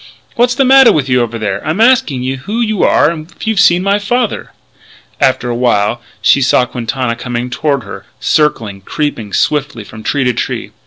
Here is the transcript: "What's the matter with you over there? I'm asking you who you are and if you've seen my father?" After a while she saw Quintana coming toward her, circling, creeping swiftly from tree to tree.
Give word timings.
"What's 0.35 0.55
the 0.55 0.65
matter 0.65 0.91
with 0.91 1.07
you 1.09 1.21
over 1.21 1.37
there? 1.37 1.63
I'm 1.63 1.79
asking 1.79 2.23
you 2.23 2.37
who 2.37 2.59
you 2.59 2.81
are 2.81 3.11
and 3.11 3.31
if 3.31 3.45
you've 3.45 3.59
seen 3.59 3.83
my 3.83 3.99
father?" 3.99 4.49
After 5.19 5.47
a 5.47 5.55
while 5.55 6.01
she 6.23 6.41
saw 6.41 6.65
Quintana 6.65 7.15
coming 7.15 7.51
toward 7.51 7.83
her, 7.83 8.07
circling, 8.19 8.81
creeping 8.81 9.31
swiftly 9.31 9.83
from 9.83 10.01
tree 10.01 10.23
to 10.23 10.33
tree. 10.33 10.71